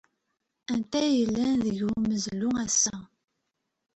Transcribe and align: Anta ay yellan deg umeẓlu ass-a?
Anta 0.71 0.97
ay 1.03 1.13
yellan 1.17 1.53
deg 1.67 1.79
umeẓlu 1.93 2.49
ass-a? 2.65 2.95